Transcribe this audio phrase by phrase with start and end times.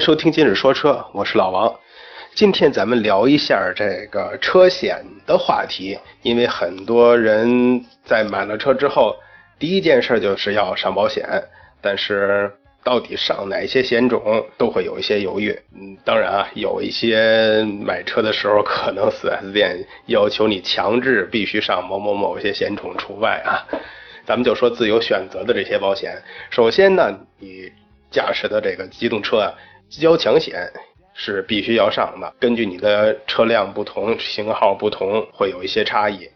[0.00, 1.78] 收听今日说车，我是老王。
[2.34, 9.14] 今天咱们聊一下这个车险的话题，因为很多人在买了车之后，
[9.58, 11.28] 第一件事就是要上保险，
[11.82, 12.50] 但是
[12.82, 15.50] 到底上哪些险种都会有一些犹豫。
[15.74, 23.68] 嗯，当然啊，有一些买车的时候，可能 4S 店要求你强制必须上某某某些险种除外啊。
[24.24, 26.22] 咱们就说自由选择的这些保险。
[26.48, 27.70] 首先呢，你
[28.10, 29.52] 驾驶的这个机动车啊，
[29.90, 30.70] 交强险
[31.12, 32.32] 是必须要上的。
[32.38, 36.28] 根据你的车辆不同、型号不同，会有一些差异。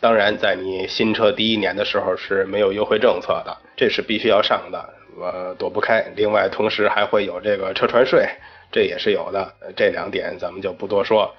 [0.00, 4.88] 当然，在你新车第一年的时候是没有优惠政策的，这是必须要上的，
[5.20, 6.04] 呃，躲不开。
[6.14, 8.28] 另外，同时还会有这个车船税，
[8.70, 9.52] 这也是有的。
[9.74, 11.34] 这两点咱们就不多说，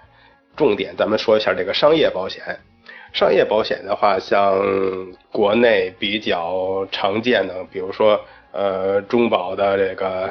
[0.58, 2.44] 重点咱们说一下这个商业保险。
[3.14, 4.62] 商业保险的话，像
[5.32, 8.20] 国内比较常见的，比如说
[8.52, 10.30] 呃中保的这个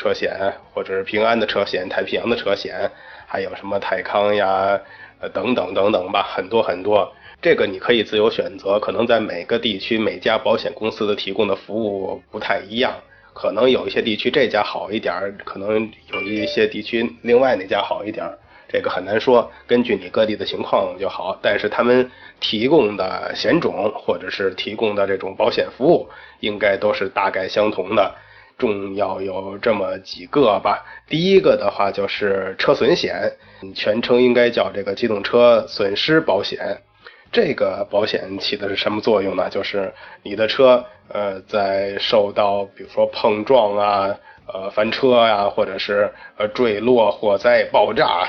[0.00, 2.90] 车险，或者是平安的车险、太平洋的车险，
[3.26, 4.80] 还有什么泰康呀，
[5.20, 7.12] 呃等等等等吧，很多很多。
[7.42, 12.94] 这个你可以自由选择，可能在每个地区每家保险公司的提供的服务不太一样，
[13.34, 18.26] 可能有一些地区这家好一点，可能有一些地区另外那家好一点。
[18.72, 21.38] 这个很难说，根据你各地的情况就好。
[21.42, 22.10] 但是他们
[22.40, 26.08] 提供的险种或者是提供的这种保险服务，
[26.40, 28.14] 应该都是大概相同的。
[28.60, 30.84] 重要有这么几个吧。
[31.08, 33.32] 第一个的话就是车损险，
[33.74, 36.82] 全称应该叫这个机动车损失保险。
[37.32, 39.48] 这个保险起的是什么作用呢？
[39.48, 44.16] 就是你的车，呃，在受到比如说碰撞啊、
[44.52, 48.28] 呃翻车呀、或者是呃坠落、火灾、爆炸，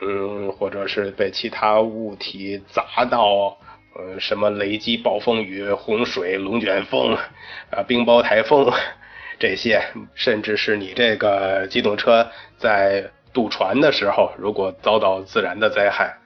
[0.00, 3.58] 嗯，或者是被其他物体砸到，
[3.94, 7.14] 呃，什么雷击、暴风雨、洪水、龙卷风，
[7.70, 8.72] 啊，冰雹、台风，
[9.40, 9.82] 这些，
[10.14, 12.28] 甚至是你这个机动车
[12.58, 16.18] 在渡船的时候，如果遭到自然的灾害，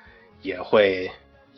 [0.43, 1.11] 也会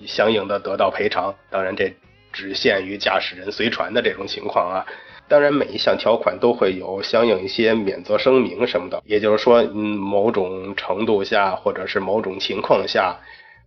[0.06, 1.34] 相应的得到赔偿。
[1.50, 1.92] 当然，这
[2.32, 4.86] 只限于驾驶人随船的这种情况啊。
[5.28, 13.18] 当然，每一项条款都会有相应一些免责声明什么的，也就是说，嗯，某种程度下或者是某种情况下，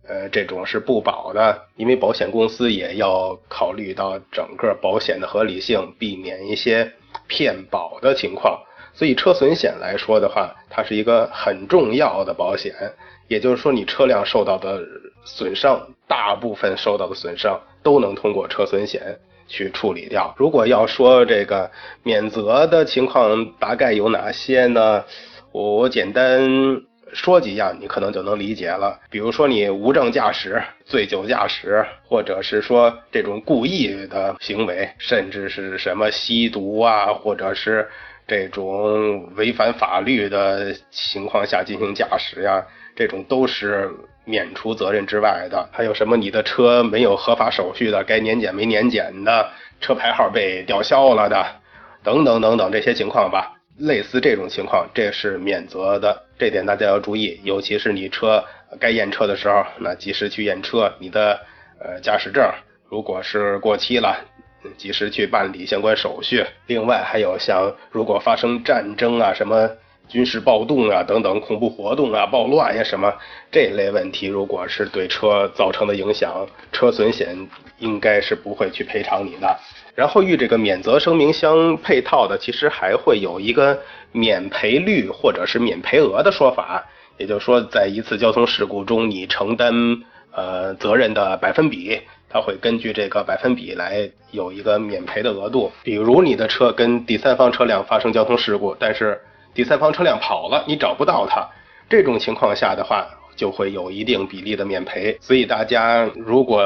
[0.08, 6.92] 呃，这种是不保的，因为保险公司也要考虑到整个保险的合理性，避免一些
[7.30, 8.60] 骗保的情况。
[8.92, 12.74] 所以，车损险来说的话，它是一个很重要的保险。
[13.28, 14.82] 也就是说，你车辆受到的
[15.24, 20.34] 损伤，大部分受到的损伤都能通过车损险去处理掉。
[20.36, 21.70] 如果要说这个
[22.02, 25.04] 免责的情况大概有哪些呢？
[25.52, 28.98] 我简单说几样，你可能就能理解了。
[29.10, 37.88] 比如说你无证驾驶、醉酒驾驶，或者是说这种故意的行为，甚至是什么吸毒啊，或者是
[38.26, 43.90] 这种违反法律的情况下进行驾驶呀，这种都是
[44.24, 45.68] 免除责任之外的。
[45.72, 49.50] 还有什么你的车没有合法手续的，该年检没年检的，
[49.80, 51.44] 车牌号被吊销了的，
[52.04, 53.59] 等等等等这些情况吧。
[53.80, 57.40] 类似这种情况，这是免责的，这点大家要注意。
[57.44, 58.44] 尤其是你车
[58.78, 60.92] 该验车的时候，那及时去验车。
[60.98, 61.40] 你的
[61.78, 62.44] 呃驾驶证
[62.88, 64.22] 如果是过期了，
[64.76, 66.44] 及时去办理相关手续。
[66.66, 69.70] 另外还有像如果发生战争啊、什么
[70.08, 73.14] 军事暴动啊等等恐怖活动啊、暴乱呀、什么
[73.50, 79.58] 这类问题，如果是对车造成的影响，车损险应该是不会去赔偿你的。
[79.94, 83.78] 然后与这个免责声明相配套的，其实还会有一个
[84.12, 86.84] 免赔率或者是免赔额的说法。
[87.18, 89.72] 也就是说，在一次交通事故中，你承担
[90.32, 92.00] 呃责任的百分比，
[92.30, 95.70] 它会根据这个百分比来有一个免赔的额度。
[95.82, 99.20] 比如你的车跟第三方车辆发生交通事故，但是
[99.52, 101.46] 第三方车辆跑了，你找不到它，
[101.90, 103.06] 这种情况下的话，
[103.36, 105.18] 就会有一定比例的免赔。
[105.20, 106.64] 所以大家如果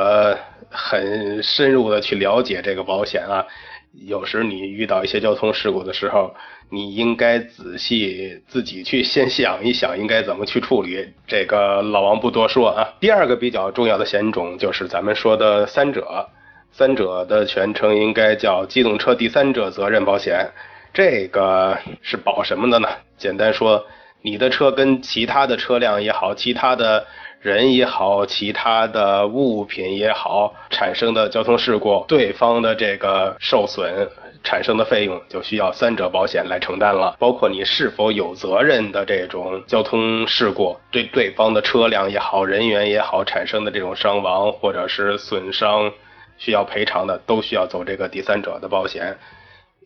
[0.75, 3.47] 很深入的去了解这个保险啊，
[4.07, 6.35] 有时你遇到一些交通事故的时候，
[6.69, 11.09] 你应该仔细自己去先想一想，应该怎么去处理。
[11.29, 12.93] 这个老王不多说啊。
[12.99, 16.29] 第二个比较重要的险种就是咱们说的三者，
[16.73, 20.51] 三者的全称应该叫机动车第三者责任保险。
[20.93, 22.89] 这个是保什么的呢？
[23.17, 23.87] 简单说，
[24.23, 27.07] 你的车跟其他的车辆也好，其他的。
[27.45, 34.09] 人也好，其他的物品也好，产生的交通事故，对方的这个受损
[34.43, 37.15] 产生的费用就需要三者保险来承担了。
[37.19, 45.93] 包括你是否有责任的这种交通事故，对对方的车辆也好，人员也好产生的这种伤亡或者是损伤
[46.39, 49.19] 需要赔偿的，都需要走这个第三者的保险。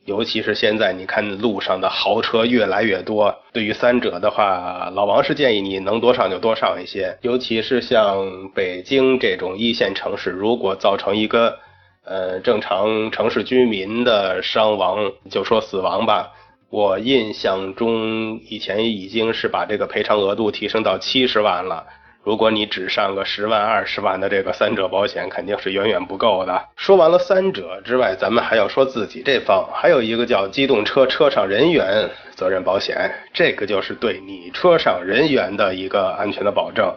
[0.09, 3.43] 尤其是现在，你看路上的豪车越来越多。
[3.53, 7.19] 对于三者的话，老王是建议你能多上就多上一些。
[7.21, 11.59] 尤其是像北京这种一线城市，如果造成一个
[12.07, 16.33] 呃正常城市居民的伤亡，就说死亡吧，
[16.71, 21.85] 我印象中以前已经是把这个赔偿额度提升到七十万了。
[22.29, 26.63] 如果你只上个十万、二十万的这个三者保险，肯定是远远不够的。
[26.77, 36.95] 说完了三者之外，咱们还要说自己这方，还有一个叫机动车车上人员责任保险，这个就是对你车上人员的一个安全的保证。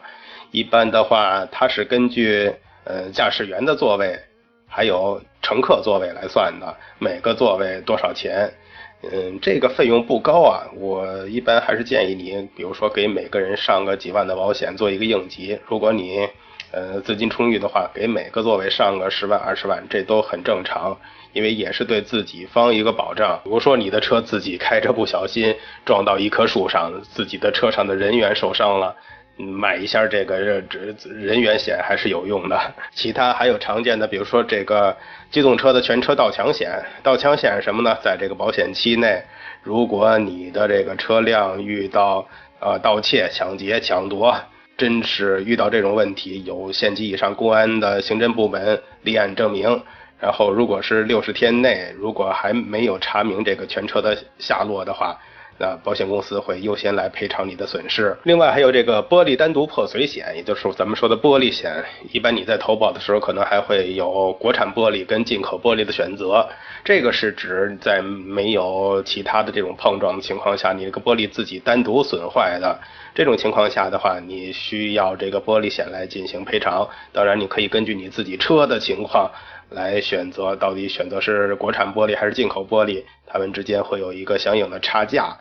[0.52, 4.20] 一般的话，它是根据呃驾驶员的座位，
[4.68, 8.52] 还有乘客座位来算的，每个座位多少钱。
[9.04, 15.58] 嗯，这个费用不高啊，我一般还是建议你，比如说给每个人上个几万的保险做一个应急。
[15.66, 16.28] 如果你
[16.72, 20.96] 呃资金充裕的话，给每个座位上个十万二十万，这都很正常，
[21.34, 23.40] 因为也是对自己方一个保障。
[23.44, 28.96] 比如说你的车自己开着不小心撞到一棵树上，自己的车上的人员受伤了。
[29.46, 30.68] 买一下这个人
[31.04, 32.60] 人员险还是有用的。
[32.94, 34.96] 其他还有常见的，比如说这个
[35.30, 36.72] 机动车的全车盗抢险。
[37.02, 37.98] 盗抢险是什么呢？
[38.04, 39.22] 在这个保险期内，
[39.64, 42.28] 如果你的这个车辆遇到
[42.60, 44.36] 呃盗窃、抢劫、抢夺，
[44.78, 49.84] 真是遇到这种问题，有县级以上公安的刑侦部门立案证明。
[50.20, 55.18] 然后如果是六十天内，如果还没有查明这个全车的下落的话。
[55.62, 58.18] 那保险公司会优先来赔偿你的损失。
[58.24, 61.72] 另外还有这个玻璃单独破碎险，也就是咱们说的玻璃险。
[62.12, 66.50] 一般你在投保的时候，可能还会有国产玻璃跟进口玻璃的选择。
[66.84, 72.80] 这个是指在没有其他的这种碰撞的情况下，你这个玻璃自己单独损坏的
[73.14, 76.90] 这种情况下的话，你需要这个玻璃险来进行赔偿。
[77.14, 79.30] 当然，你可以根据你自己车的情况
[79.70, 85.38] 来选择，到底选择是国产玻璃还是进口玻璃，它们之间会有一个相应的差价。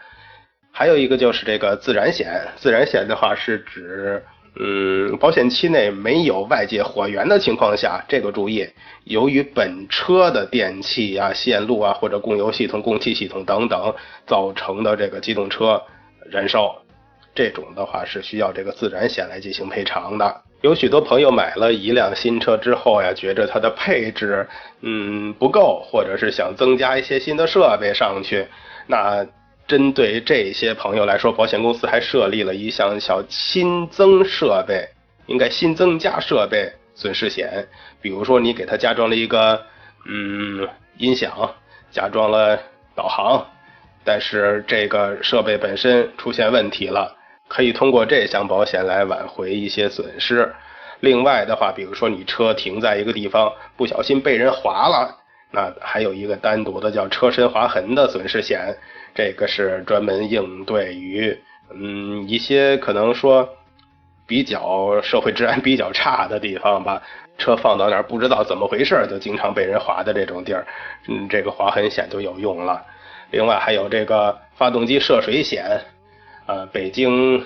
[0.72, 4.22] 还有一个就是这个自燃险，自燃险的话是指，
[4.58, 8.66] 嗯，保险期内没有外界火源的情况下，这个注意，
[9.04, 13.94] 由于本车的电器啊、线路啊或者供油系统、供气系统等等
[14.26, 15.82] 造成的这个机动车
[16.30, 16.74] 燃烧，
[17.34, 20.42] 这种的话是需要这个自燃险来进行赔偿的。
[20.62, 24.46] 有许多朋友买了一辆新车之后呀，觉着它的配置
[24.80, 28.46] 嗯不够，或者是想增加一些新的设备上去，
[28.86, 29.26] 那。
[29.70, 34.84] 针对这些朋友来说，保险公司还设立了一项小新增设备，
[35.26, 37.68] 应该新增加设备损失险。
[38.00, 39.62] 比如说，你给他加装了一个
[40.08, 40.68] 嗯
[40.98, 41.54] 音响，
[41.92, 42.58] 加装了
[42.96, 43.46] 导航，
[44.02, 47.16] 但是这个设备本身出现问题了，
[47.46, 50.52] 可以通过这项保险来挽回一些损失。
[50.98, 55.16] 另外的话，比如说你车停在一个地方，不小心被人划了，
[55.52, 58.76] 那还有一个单独的叫车身划痕的损失险。
[59.14, 61.36] 这个是专门应对于，
[61.74, 63.48] 嗯，一些可能说
[64.26, 67.02] 比较社会治安比较差的地方吧，
[67.36, 70.66] 车放到那儿不知道怎么回事就经常被人划的这种地儿，
[71.08, 72.84] 嗯，这个划痕险就有用了。
[73.32, 75.80] 另外还有这个发动机涉水险，
[76.46, 77.44] 呃，北京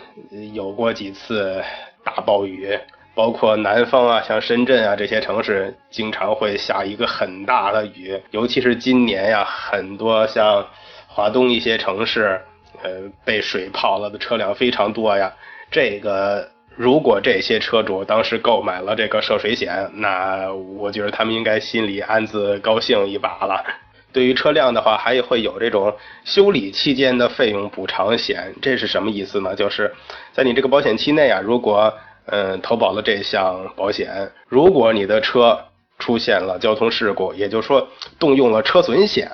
[0.52, 1.62] 有过几次
[2.04, 2.78] 大暴雨，
[3.14, 10.66] 包括南方啊，像深圳啊这些城市，经常会下一个很大的雨，尤其是今年呀，很多像。
[11.14, 12.40] 华东一些城市，
[12.83, 12.90] 呃，
[13.25, 15.33] 被水泡了的车辆非常多呀。
[15.71, 23.64] 这个如果这些车主当时购买了这个涉水险，那我觉得他们应该心里暗自高兴一把了。
[24.12, 28.52] 对于车辆的话，还会有这种修理期间的费用补偿险。
[28.61, 29.54] 这是什么意思呢？
[29.54, 29.94] 就是
[30.33, 31.94] 在你这个保险期内啊，如果
[32.26, 35.64] 嗯投保了这项保险，如果你的车
[36.00, 37.87] 出现了交通事故，也就是说
[38.18, 39.30] 动用了车损险。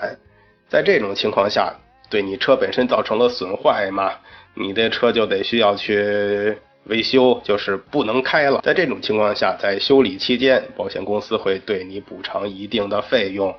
[0.71, 1.75] 在这种情况下，
[2.09, 4.13] 对你车本身造成了损坏嘛，
[4.55, 8.61] 你的车就得需要去维修，就是不能开了。
[8.63, 13.53] 在这种情况下，在修理期间，保险公司会对你补偿一定的费用。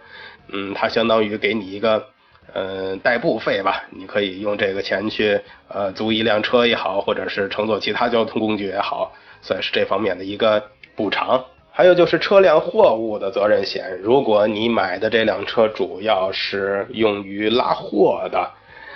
[0.53, 2.08] 嗯，它相当于给你一个
[2.53, 5.38] 呃代步费吧，你可以用这个钱去
[5.68, 10.63] 呃租一辆车也好，或者是乘坐其他交通工具也好，算是这方面的一个
[10.96, 11.44] 补偿。
[11.74, 18.51] 还有就是车辆货物的责任险，如果你买的这辆车主要是用于拉货的，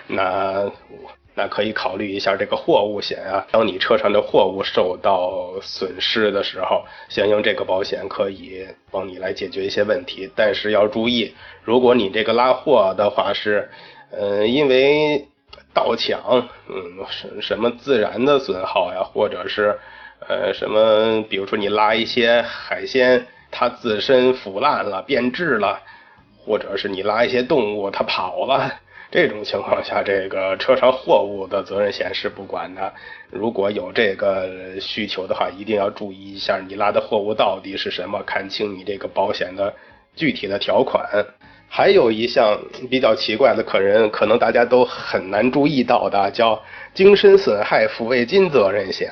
[0.08, 0.70] 那
[1.34, 3.48] 那可以考虑一下这个货物险啊。
[3.50, 10.30] 当你车上的货物受到损失的时候，相应这个保险可以帮你来解决一些问题。
[10.36, 13.70] 但是要注意，如果你这个拉货的话是，
[14.12, 15.26] 呃，因为
[15.74, 16.22] 盗抢，
[16.68, 19.80] 嗯，什什么自然的损耗呀，或者是。
[20.28, 21.24] 呃，什么？
[21.30, 25.80] 比如说你拉一些海鲜，它自身腐烂了、变质了，
[26.44, 28.72] 或者是你拉一些动物，它跑了，
[29.12, 32.92] 这种情况下，这个车上货物的责任险是不管的。
[33.30, 39.72] 如果有这个需求的话，一定要注意一下你拉的货物到底是什么，看清你这个保险的
[40.16, 41.08] 具体的条款。
[41.68, 42.58] 还有一项
[42.90, 46.62] 比较奇怪的，可人可能大家都很难注意到的，叫
[46.96, 49.12] 精神损害抚慰金责任险。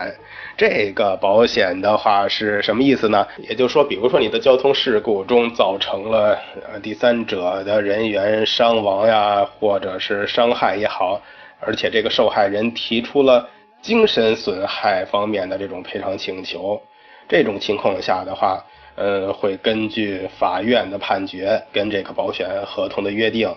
[0.56, 3.28] 这个保险的话是什么意思呢？
[3.38, 6.40] 也就是说，比如说你的交通事故中造成了
[6.72, 11.22] 呃第三者的人员伤亡呀，或者是伤害也好，
[11.60, 13.50] 而且这个受害人提出了
[13.82, 16.82] 精神损害方面的这种赔偿请求，
[17.28, 18.64] 这种情况下的话，
[18.96, 23.54] 呃，会根据法院的判决跟这个保险合同的约定，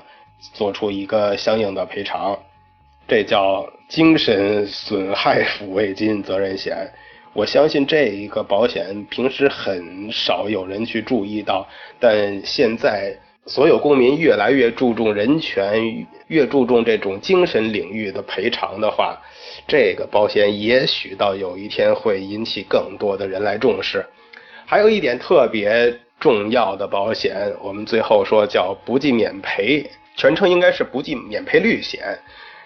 [0.55, 2.37] 做出一个相应的赔偿。
[3.09, 6.77] 这叫精神损害抚慰金责任险，
[7.33, 11.69] 我相信这一个保险平时很少有人去注意到，
[12.01, 19.17] 但现在所有公民越来越注重人权，越注重这种精神领域的赔偿的话，
[19.69, 24.05] 这个保险也许到有一天会引起更多的人来重视。
[24.65, 32.19] 还有一点特别重要的保险，我们最后说叫不计免赔，全称应该是不计免赔率险。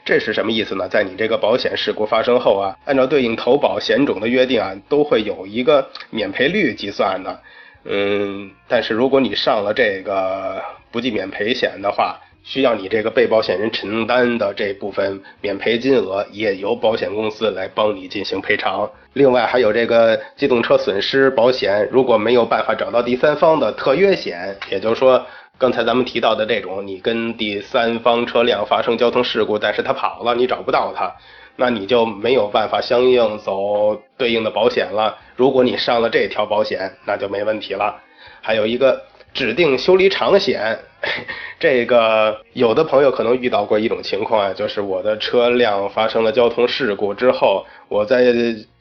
[0.05, 0.89] 这是什么意思呢？
[0.89, 7.41] 在你这个保险事故发生后啊，按照对应投保险种的约定啊，都会有一个免赔率计算的。
[7.85, 18.91] 嗯，但是如果你上了这个不计免赔险的话，需要你这个被保险人承担的这部分免赔金额，也由保险公司来帮你进行赔偿。
[19.13, 25.25] 另外还有这个机动车损失保险，如果没有办法找到第三方的特约险，也就是说。
[25.61, 31.15] 刚才咱们提到的这种，你跟第三方车辆发生交通事故，但是他跑了，你找不到他，
[31.57, 35.19] 那你就没有办法相应走对应的保险了。
[35.37, 37.95] 如果你上了这条保险，那就没问题了。
[38.41, 39.03] 还有一个
[39.35, 40.79] 指定修理厂险，
[41.61, 48.25] 这个有的朋友可能遇到过一种情况啊，就是我的车辆发生了交通事故之后，我在。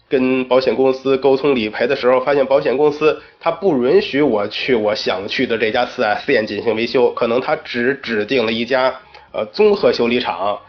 [0.10, 8.94] 跟保险公司沟通理赔的时候，发现保险公司他不允许我去我想去的这家四 S 店进行维修，可能他只指定了一家
[9.32, 10.60] 呃综合修理厂。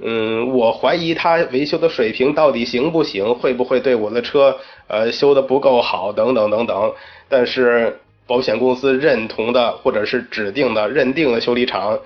[0.00, 4.56] 嗯，我怀疑他维修的水平到底行不行，会不会对我的车
[4.88, 6.92] 呃修的不够好等等等等。
[7.28, 11.98] 但是保险公司认同的或者是指定的认定的修理厂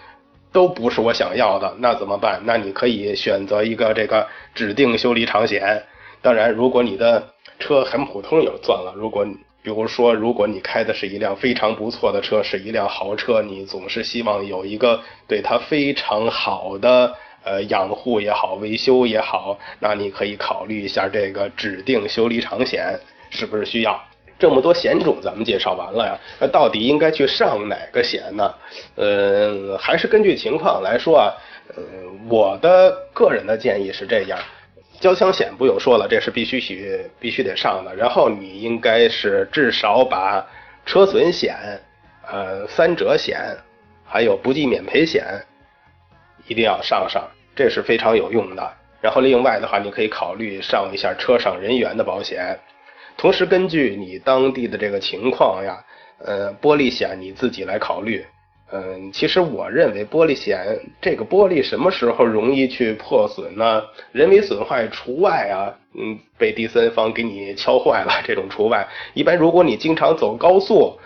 [0.52, 2.40] 都不是我想要的，那怎么办？
[2.44, 5.82] 那你可以选择一个这个指定修理厂险。
[6.22, 8.94] 当然，如果你的车很普通，也就算了。
[8.96, 9.26] 如果
[9.62, 17.12] 比如说，如果你开的是一辆非常不错的车，是一辆豪车，你总是希望有一个对它非常好的
[17.44, 22.98] 呃养护也好、维修也好，那你可以考虑一下这个指定修理厂险
[23.30, 24.00] 是不是需要。
[24.38, 28.54] 这么多险种咱们介绍完了呀，那到底应该去上哪个险呢？
[28.96, 31.34] 呃，还是根据情况来说啊。
[31.74, 31.82] 呃，
[32.28, 34.38] 我的个人的建议是这样。
[35.02, 37.92] 交强险不用说了，这是必须需必须得上的。
[37.96, 40.46] 然后你应该是至少把
[40.86, 41.56] 车损险、
[42.24, 43.36] 呃三者险，
[44.04, 45.24] 还有不计免赔险
[46.46, 48.72] 一定要上上，这是非常有用的。
[49.00, 52.56] 然后另外的话，你可以考虑上一下车上人员的保险。
[53.16, 55.84] 同时根据你当地的这个情况呀，
[56.18, 58.24] 呃玻璃险你自己来考虑。
[58.74, 63.82] 嗯，其实我认为玻璃险这个玻璃什么时候容易去破损呢？
[64.12, 68.88] 人为损坏除外啊，嗯，被第三方给你敲坏了这种除外。
[69.12, 70.98] 一般如果你经常走高速，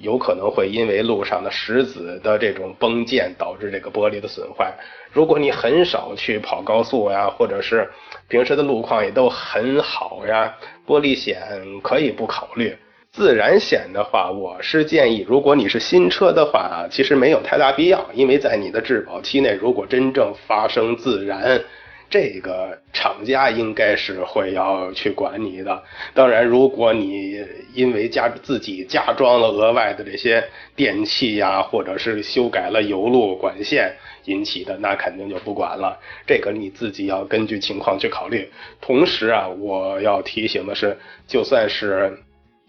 [0.00, 4.72] 有可能会因为路上的石子的这种崩溅导致这个玻璃的损坏。
[5.12, 7.90] 如果你很少去跑高速呀，或者是
[8.28, 11.38] 平时的路况也都很好呀，玻璃险
[11.82, 12.74] 可以不考虑。
[13.12, 21.60] 自然险的话，我是建议，如果你是新车的话，其实没有太大必要，因为在你的质保期内，如果真正发生自燃，
[22.08, 25.82] 这个厂家应该是会要去管你的。
[26.14, 30.44] 当然，如果你因为加自己加装了额外的这些
[30.76, 33.92] 电器呀，或者是修改了油路管线
[34.26, 35.98] 引起的，那肯定就不管了。
[36.28, 38.48] 这个你自己要根据情况去考虑。
[38.80, 42.16] 同时啊，我要提醒的是，就算是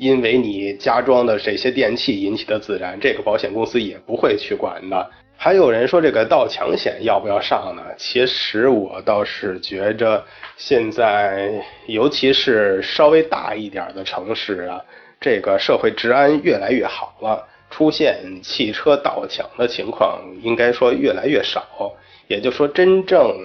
[0.01, 5.12] 因为你加装的这些电器引起的自燃，这个保险公司也不会去管的。
[5.38, 7.84] 还有人说这个盗抢险要不要上呢？
[7.98, 10.25] 其实我倒是觉着，
[10.58, 11.51] 现在
[11.86, 14.81] 尤其是稍微大一点的城市啊，
[15.20, 21.93] 这个社会治安越来越好了，出现汽车盗抢的情况应该说越来越少。
[22.27, 23.36] 也就说，真正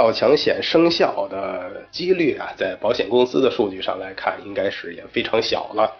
[0.00, 5.94] 盗抢险生效的几率啊，在保险公司的数据上来看，应该是也非常小了。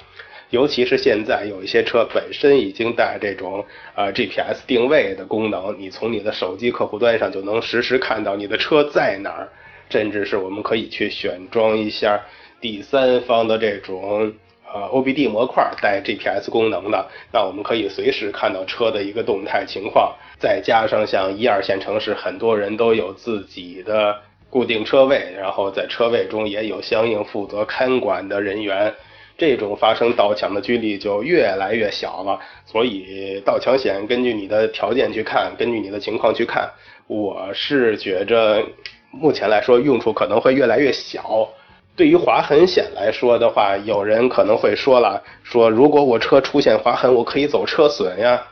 [0.49, 3.63] 尤其是现在有一些车本身已经带这种
[3.95, 9.51] 呃 GPS 定位的功能，你从你的手机客户端上就能实时看到你的车在哪儿，
[9.91, 12.23] 甚至是我们可以去选装一下
[12.59, 14.33] 第三方的这种
[14.73, 20.17] 呃 OBD 模块带 GPS 功能的，那我们可以随时看到车的一个动态情况。
[20.41, 24.17] 再加上像一二线城市，很多人都有自己的
[24.49, 28.93] 固定车位，然后在车位中也有相应负责看管的人员。
[29.37, 36.69] 这种发生盗抢的几率就越来越小了，所以盗抢险根据你的条件去看，根据你的情况去看，
[37.07, 38.63] 我是觉着
[39.11, 41.49] 目前来说用处可能会越来越小。
[41.97, 48.43] 对于划痕险来说的话，有人可能会说了，说如果我车出现划痕，我可以走车损呀，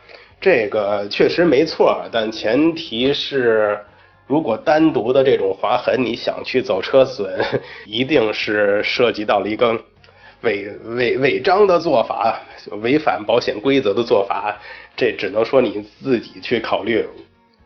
[0.41, 3.79] 这个确实没错，但前提是
[4.27, 7.41] 如果单独的这种划痕你想去走车损，
[7.87, 9.79] 一定是涉及到了一个。
[10.43, 12.41] 违违违章的做法，
[12.81, 14.57] 违反保险规则的做法，
[14.97, 17.05] 这只能说你自己去考虑。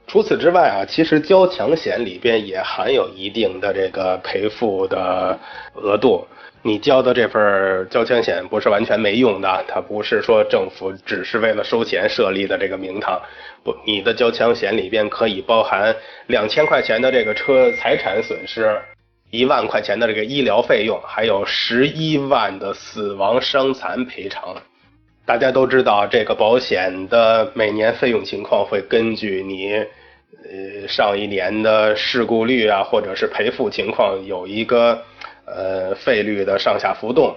[0.06, 5.38] 除此之外啊，其实交强险里边也含有一定的这个赔付的
[5.74, 6.26] 额度。
[6.62, 13.20] 你交的这份交强险不是完全没用的，它不是说政府只是为了收钱设立的这个名堂。
[13.64, 15.94] 不，你的交强险里边可以包含
[16.28, 18.80] 两千块钱的这个车财产损失。
[19.30, 24.54] 一万块钱的这个医疗费用，还有十一万的死亡伤残赔偿。
[25.24, 35.02] 大家都知道，这个保险的每年费用情况会根据你呃上一年的事故率啊，或者是赔付情况有一个
[35.46, 37.36] 呃费率的上下浮动。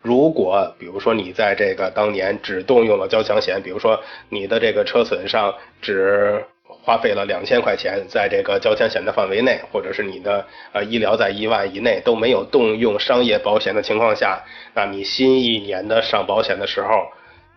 [0.00, 6.44] 如果比如说你在这个当年只动用了交强险，比如说你的这个车损上只。
[6.68, 14.40] 花费了两千块钱，在这个交强险的范围内，或者是你的呃医疗在一万以内都没有动用商业保险的情况下，
[14.74, 16.88] 那你新一年的上保险的时候，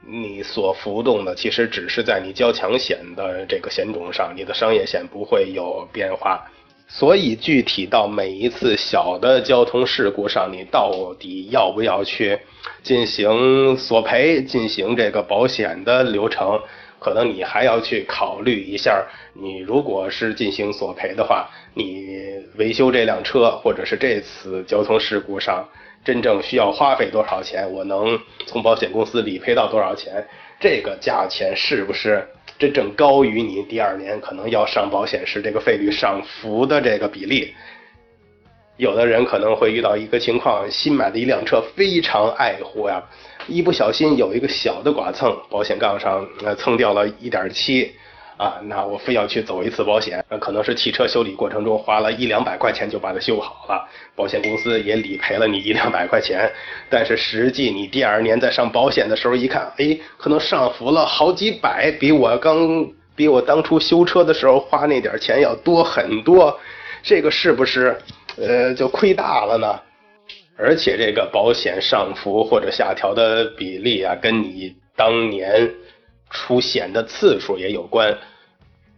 [0.06, 6.48] 你所浮动的其实只是在你交强险的这个险种上，你的商业险不会有变化。
[6.92, 12.40] 所以具体到每一次小的交通事故上，你到底要不要去
[12.82, 16.60] 进行索赔，进行这个保险的流程？
[17.00, 22.06] 可能你还要去考虑一下，你如果是进行索赔的话，你
[22.58, 25.66] 维修这辆车或者是这次交通事故上
[26.04, 27.72] 真正需要花费多少钱？
[27.72, 30.26] 我能从保险公司理赔到多少钱？
[30.60, 32.28] 这个价钱是不是
[32.60, 37.54] 真正高于你第二年可能要上保险时这个费率上浮的这个比例？
[38.76, 43.02] 有的人可能会遇到一个情况，新买的一辆车非常爱护呀。
[43.48, 47.94] 一不小心有一个小的剐蹭，保险杠上呃蹭掉了一点漆，
[48.40, 56.50] 啊，那我非要去走一次保险，可能是汽车修理过程中花了一两百块钱就把它修好了，保险公司也理赔了你一两百块钱，
[56.90, 66.58] 但是实际你第二年在上保险的时候一看，哎，可能上浮了好几百，比我刚比我当初修车的时候花那点钱要多很多，
[67.04, 67.94] 这个是不是
[68.38, 69.78] 呃就亏大了呢？
[70.58, 75.70] 而且这个保险上浮或者下调的比例啊，跟你当年
[76.30, 78.18] 出险的次数也有关。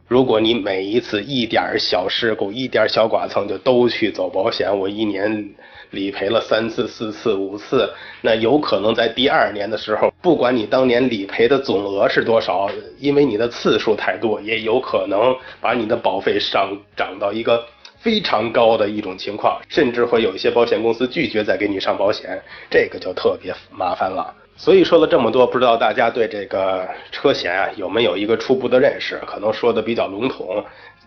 [0.08, 5.50] 如果你每一次一点小事故、一点小剐蹭就都去走保险，我一年
[5.91, 7.89] 理赔了三次、四次、五次，
[8.22, 17.65] 那有可能在第二年的时候，不管你当年理赔的总额是多少，因为你的次数太多，也有可能把你的保费上涨到一个。
[18.02, 24.34] 非常高的一种情况，甚至会有一些保险公司拒绝再给你上保险，这个就特别麻烦了。
[24.62, 29.19] 所以说了这么多，不知道大家对这个车险啊有没有一个初步的认识？
[29.26, 30.63] 可能说的比较笼统，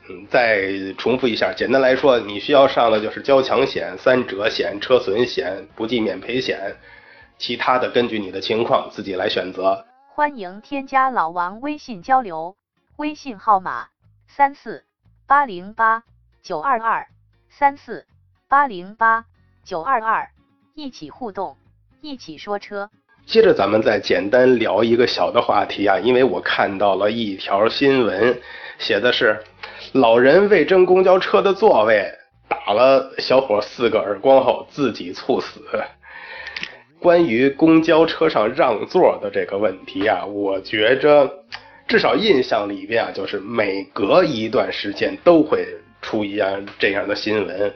[0.08, 6.74] 嗯，再重复一下，简单来说，你需要上的就是交强险、三者险、车损险、不计免赔险，
[7.38, 9.86] 其他的根据你的情况自己来选择。
[10.08, 12.56] 欢迎添加老王微信交流，
[12.96, 13.86] 微信号码
[14.26, 14.82] 三四
[15.28, 16.02] 八零八。
[16.42, 17.06] 九二二
[17.48, 18.04] 三四
[18.48, 19.24] 八零八
[19.64, 20.28] 九二二，
[20.74, 21.56] 一起互动，
[22.00, 22.90] 一起说车。
[23.26, 28.38] 接着咱们再简单聊一个小的话题啊，因为我看到了一条新闻，
[28.78, 29.38] 写的是
[29.92, 32.06] 老人为争公交车的座位，
[32.48, 35.60] 打了小伙四个耳光后自己猝死。
[37.00, 41.30] 关于公交车上让座的这个问题啊，我觉着
[41.88, 45.66] 至少印象里边啊，就是每隔一段时间都会
[46.00, 47.74] 出一样这样的新闻。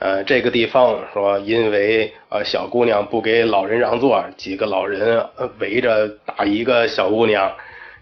[0.00, 5.22] 呃，这个地方说，因为呃小姑娘不给老人让座，几个老人
[5.58, 7.52] 围着打一个小姑娘。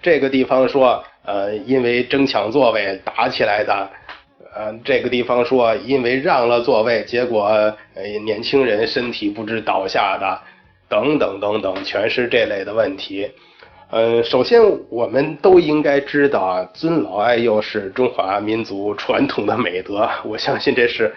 [0.00, 3.90] 这个地方说，呃，因为争抢座位打起来的。
[4.54, 7.46] 呃，这个地方说，因为让了座位，结果
[7.94, 10.40] 呃年轻人身体不知倒下的，
[10.88, 13.28] 等等等等，全是这类的问题。
[13.90, 21.12] 呃，首先我们都应该知道，尊老爱幼是中华民族传统的美德，我相信这是。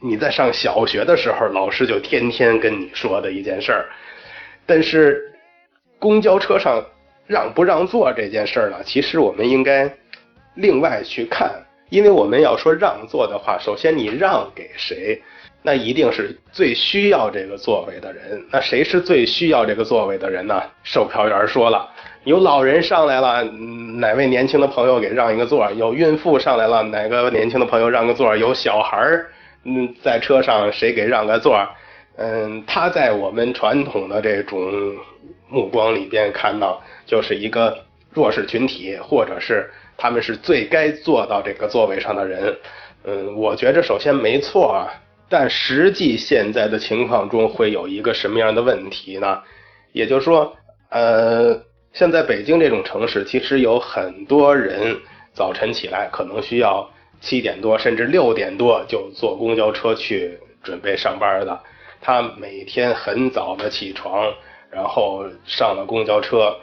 [0.00, 3.86] 你在上小学的时候，老师就天天跟你说的一件事儿。
[4.66, 5.32] 但是，
[5.98, 6.82] 公交车上
[7.26, 8.76] 让不让座这件事儿呢？
[8.84, 9.90] 其实我们应该
[10.54, 11.50] 另外去看，
[11.90, 15.20] 因为我们要说让座的话，首先你让给谁，
[15.60, 18.42] 那一定是最需要这个座位的人。
[18.50, 20.62] 那谁是最需要这个座位的人呢？
[20.82, 21.90] 售票员说了，
[22.24, 25.70] 有老人上来了，哪位年轻的朋友给让一个座？
[25.72, 28.34] 有孕妇上来了，哪个年轻的朋友让个座？
[28.36, 29.30] 有小孩儿。
[29.64, 31.68] 嗯，在车上谁给让个座儿？
[32.16, 34.94] 嗯，他在我们传统的这种
[35.48, 37.76] 目光里边看到，就是一个
[38.10, 42.56] 弱势群体，或者是他们是最该坐到这个座位上的人。
[43.04, 44.86] 嗯，我觉着首先没错啊，
[45.28, 49.42] 但实际现在的情况中会有一个什么样的问题呢？
[49.92, 50.56] 也就是说，
[50.90, 51.60] 呃，
[51.92, 54.96] 像在北京这种城市，其实有很多人
[55.32, 56.88] 早晨起来可能需要。
[57.20, 61.60] 七点多甚至六点多就坐公交车去准备上班的，
[62.00, 64.32] 他每天很早的起床，
[64.70, 66.56] 然后上了公交车，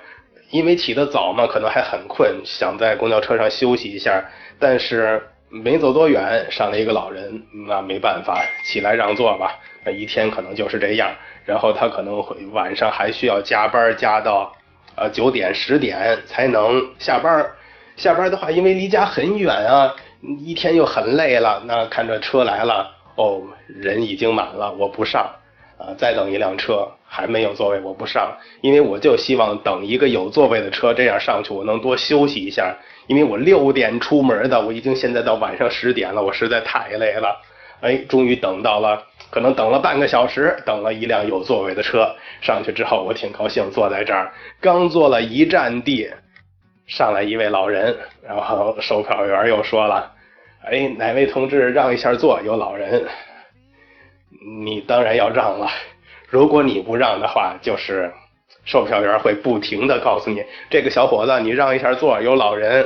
[0.50, 4.24] 因为起得早嘛，可能还很困，想在公交车上休息一下，
[4.60, 11.12] 但是没走多远，上了一个老人，那没办法，起来让座吧，那一天可能就是这样，
[11.46, 14.56] 然后他可能会晚上还需要加班，加到
[14.96, 17.46] 呃九点十点才能下班，
[17.98, 19.96] 下班的话，因为离家很远啊。
[20.22, 25.28] 一天又很累了，那看着车来了，哦，人已经满了，我不上，
[25.78, 28.32] 啊，再等一辆车还没有座位，我不上，
[28.62, 32.76] 因为我就希望等一个有座位的车，这样上去我能多休息一下，
[33.08, 37.42] 因为我六点出门的，我已经现在到晚上十点了，我实在太累了，
[37.82, 46.12] 哎，终于等到了，可能等了半个小时，等了一辆有座位的车，上去之后我挺高兴，坐在这儿，刚坐了一站地。
[46.92, 50.12] 上来一位老人，然后售票员又说了
[50.70, 52.42] ：“哎，哪位同志让一下座？
[52.44, 53.06] 有老人，
[54.66, 55.70] 你当然要让了。
[56.28, 58.12] 如果你不让的话，就是
[58.66, 62.86] 售票员会不停的告诉你，这个小伙子，你让一下座，有老人。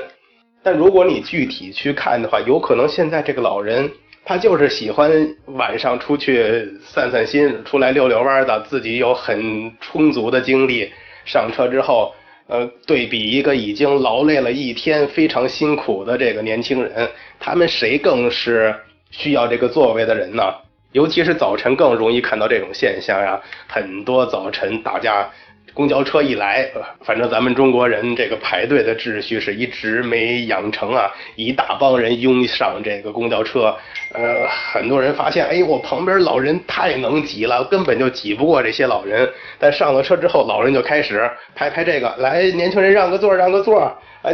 [0.62, 3.92] 但如果你具体去看的话，有可能现在这个老人
[4.24, 10.92] 他就是喜欢晚上出去散散心，出来溜溜弯的，自己有很充足的精力，
[11.26, 12.14] 上车之后。”
[12.48, 18.76] 呃，对比一个已经劳累了一天、非常辛苦的这个年轻人，他们谁更是
[19.10, 20.44] 需要这个座位的人呢？
[20.92, 25.30] 尤其是早晨更容易看到这种现象呀，很多早晨大家。
[25.76, 26.66] 公交车一来，
[27.04, 33.76] 反正咱们中国人这个排队的秩序是一直没养成啊，一大帮人拥上这个公交车，
[34.14, 39.30] 呃，很多人发现，哎，我旁边老人太能挤了，根本就挤不过这些老人。
[39.60, 44.34] 但上了车之后，老人就开始拍拍这个，来，年轻人让个座，让个座，哎，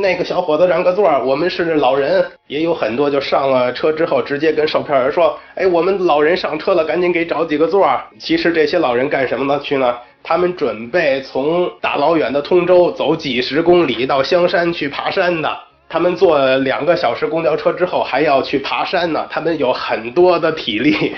[0.00, 2.24] 那个小伙子让个座，我们是老人。
[2.46, 7.86] 也有很多就上了车之后，直接跟售票员说，哎，我们老人上车了，赶紧给找几个座。
[8.18, 9.60] 其实这些老人干什么呢？
[9.62, 9.94] 去呢？
[10.22, 15.58] 他们准备从大老远的通州走几十公里到香山去爬山的。
[15.88, 19.26] 他们坐两个小时公交车之后还要去爬山呢。
[19.30, 21.14] 他们有很多的体力。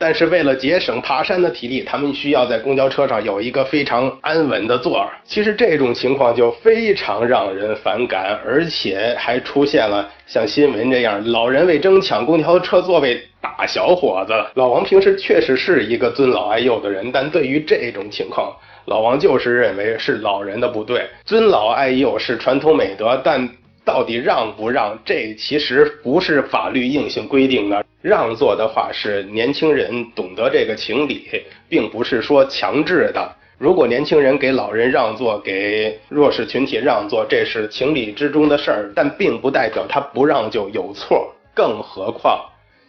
[0.00, 5.10] 但是为了节省爬山的体力，他们需要在公交车上有一个非常安稳的座儿。
[5.24, 14.32] 其实这种情况就非常让人反感，而且还出现了像新闻这样，老人为争抢公交车座位打小伙子。
[14.54, 18.50] 老王平时确实是一个尊老爱幼的人，但对于这种情况，
[18.86, 21.06] 老王就是认为是老人的不对。
[21.26, 23.46] 尊老爱幼是传统美德，但
[23.84, 27.84] 到底让不让，这其实不是法律硬性规定的。
[28.02, 31.28] 让座的话是年轻人懂得这个情理，
[31.68, 33.36] 并不是说强制的。
[33.58, 41.30] 如果年轻人给老人让座，给弱势群体让座，这是情理之中的事儿，但并不代表他不让就有错。
[41.54, 42.40] 更何况，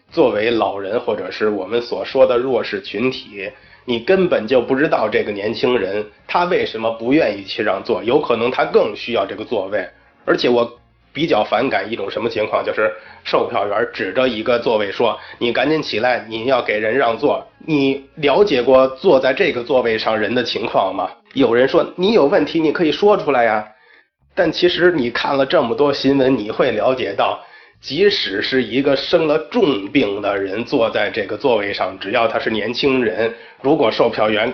[0.10, 3.50] 作为老人或者是我们所说的弱势群体，
[3.84, 9.86] 你根本就不知道这个年轻人他为什么不愿意去让座，有可能他更需要这个座位。
[10.24, 10.80] 而且我
[11.14, 12.92] 比较反感一种什么情况，就是
[13.24, 21.10] 售票员指着一个座位说：“你赶紧起来，你要给人让座。”你了解过坐在这个座位上人的情况吗？
[21.34, 23.68] 有人说你有问题，你可以说出来呀。
[24.34, 27.40] 但其实你看了这么多新闻，你会了解到。
[27.82, 34.54] 即使是一个生了重病的人坐在这个座位上，只要他是年轻人，如果售票员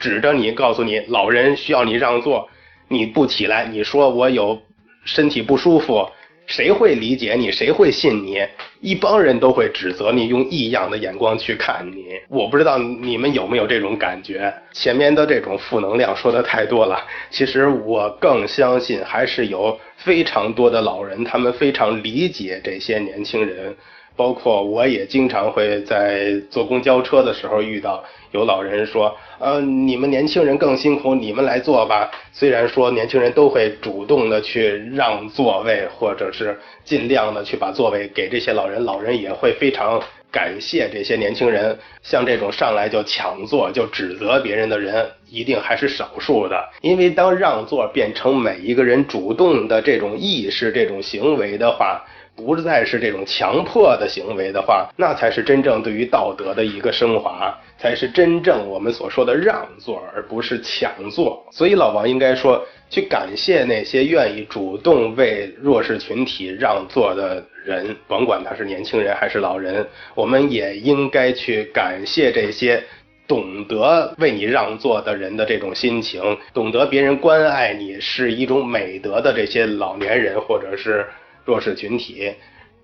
[0.00, 2.48] 指着你告诉你老人需要你让座，
[2.88, 4.60] 你不起来，你说我有
[5.06, 6.06] 身体不舒服。
[6.48, 7.50] 谁会理解你？
[7.50, 8.38] 谁会信你？
[8.80, 12.04] 一帮人都会指责你，用异样的眼光去看你。
[12.28, 14.54] 我不知道你们有没有这种感觉？
[14.72, 17.04] 前面的这种负能量说的太多了。
[17.30, 23.74] 其实我更相信，还是有非常多的老人，他们非常理解这些年轻人。
[24.16, 28.02] 包括我也经常会在坐公交车的时候遇到
[28.32, 32.10] 有老人说，呃，你们年轻人更辛苦，你们来坐吧。
[32.32, 41.78] 虽然说年轻人都会主动的去让座位，或者是尽量的去把座位给这些老人，老人也会非常感谢这些年轻人。
[42.02, 46.62] 像这种上来就抢座、就指责别人的人，一定还是少数的。
[46.80, 52.02] 因为当让座变成每一个人主动的这种意识、这种行为的话。
[52.36, 61.42] 不再是这种强迫的行为的话，那才是真正对于道德的一个升华，才是真正我们所说的让座，而不是抢座。
[61.50, 72.84] 所以老王应该说，去感谢那些愿意主动为弱势群体让座的人，甭管他是年轻人还是老人，我们也应该去感谢这些
[73.26, 81.06] 懂得为你让座的人的这种心情，懂得别人关爱你是一种美德的这些老年人，或者是。
[81.46, 82.34] 弱势群体，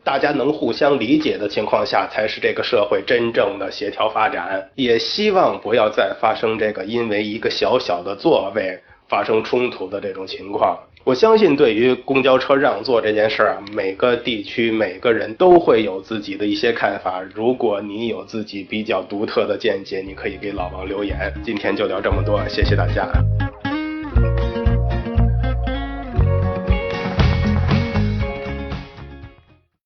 [0.02, 4.70] 大家能互相理解的情况下，才是这个社会真正的协调发展。
[4.74, 10.78] 也希望不要再发生这个因为一个小小的座位发生冲突的这种情况。
[11.04, 17.20] 我相信，对于公交车让座这件事儿，每个地区每个人都会有自己的一些看法。
[17.34, 21.32] 如果你有自己比较独特的见解，你可以给老王留言。
[21.44, 23.51] 今天就聊这么多，谢谢大家。